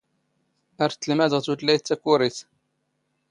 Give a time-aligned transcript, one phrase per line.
[0.83, 2.37] ⴰⵔ ⵜⵜⵍⵎⴰⴷⵖ ⵜⵓⵜⵍⴰⵢⵜ ⵜⴰⴽⵓⵔⵉⵜ.